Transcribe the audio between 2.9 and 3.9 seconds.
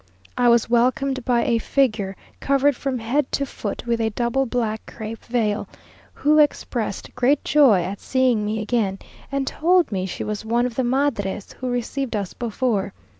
head to foot